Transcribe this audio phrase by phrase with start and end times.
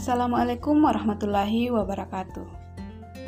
[0.00, 2.48] Assalamualaikum warahmatullahi wabarakatuh.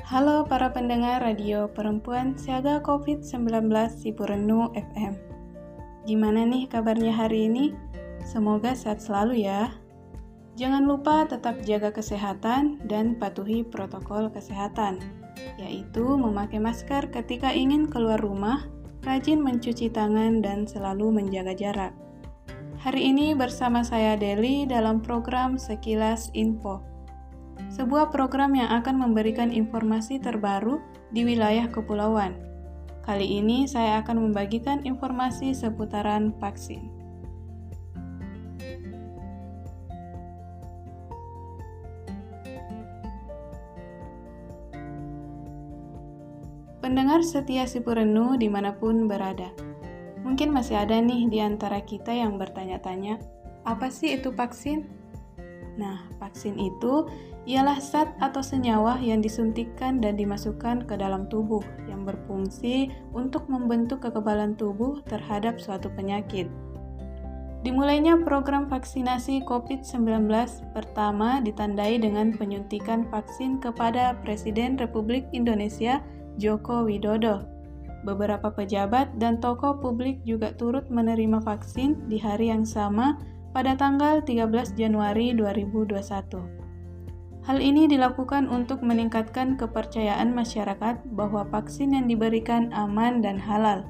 [0.08, 5.12] Halo para pendengar radio perempuan siaga COVID-19 Sipurenu FM.
[6.08, 7.76] Gimana nih kabarnya hari ini?
[8.24, 9.68] Semoga sehat selalu ya.
[10.56, 14.96] Jangan lupa tetap jaga kesehatan dan patuhi protokol kesehatan,
[15.60, 18.64] yaitu memakai masker ketika ingin keluar rumah,
[19.04, 21.92] rajin mencuci tangan, dan selalu menjaga jarak.
[22.82, 26.82] Hari ini bersama saya Deli dalam program Sekilas Info.
[27.70, 30.82] Sebuah program yang akan memberikan informasi terbaru
[31.14, 32.34] di wilayah kepulauan.
[33.06, 36.82] Kali ini saya akan membagikan informasi seputaran vaksin.
[46.82, 49.71] Pendengar setia Sipurenu di mana pun berada.
[50.32, 53.20] Mungkin masih ada nih di antara kita yang bertanya-tanya,
[53.68, 54.88] apa sih itu vaksin?
[55.76, 57.04] Nah, vaksin itu
[57.44, 64.08] ialah zat atau senyawa yang disuntikkan dan dimasukkan ke dalam tubuh yang berfungsi untuk membentuk
[64.08, 66.48] kekebalan tubuh terhadap suatu penyakit.
[67.60, 70.32] Dimulainya program vaksinasi COVID-19
[70.72, 76.00] pertama ditandai dengan penyuntikan vaksin kepada Presiden Republik Indonesia
[76.40, 77.52] Joko Widodo
[78.02, 83.14] Beberapa pejabat dan tokoh publik juga turut menerima vaksin di hari yang sama
[83.54, 86.62] pada tanggal 13 Januari 2021.
[87.42, 93.82] Hal ini dilakukan untuk meningkatkan kepercayaan masyarakat bahwa vaksin yang diberikan aman dan halal.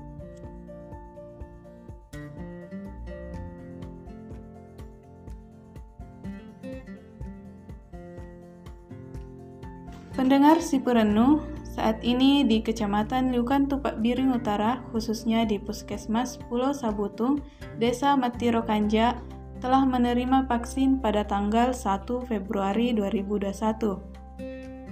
[10.12, 17.40] Pendengar Sipurenu, saat ini di Kecamatan Liukan Tupak Biring Utara, khususnya di Puskesmas Pulau Sabutung,
[17.80, 19.16] Desa Matiro Kanja,
[19.64, 24.04] telah menerima vaksin pada tanggal 1 Februari 2021.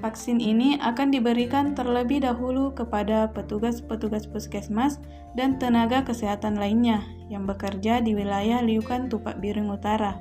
[0.00, 4.96] Vaksin ini akan diberikan terlebih dahulu kepada petugas-petugas puskesmas
[5.36, 10.16] dan tenaga kesehatan lainnya yang bekerja di wilayah Liukan Tupak Biring Utara.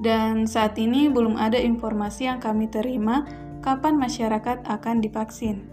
[0.00, 3.28] Dan saat ini belum ada informasi yang kami terima
[3.62, 5.70] kapan masyarakat akan divaksin.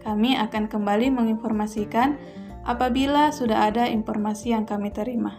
[0.00, 2.16] Kami akan kembali menginformasikan
[2.64, 5.36] apabila sudah ada informasi yang kami terima.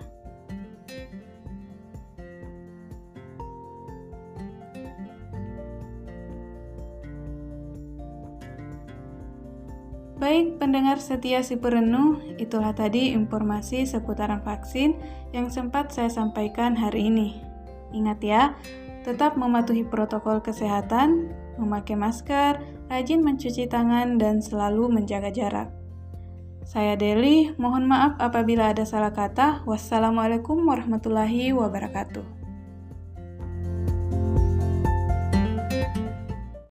[10.19, 14.99] Baik pendengar setia si perenuh, itulah tadi informasi seputaran vaksin
[15.31, 17.39] yang sempat saya sampaikan hari ini.
[17.95, 18.51] Ingat ya,
[19.07, 25.69] tetap mematuhi protokol kesehatan, memakai masker, rajin mencuci tangan, dan selalu menjaga jarak.
[26.63, 29.65] Saya Deli, mohon maaf apabila ada salah kata.
[29.65, 32.38] Wassalamualaikum warahmatullahi wabarakatuh.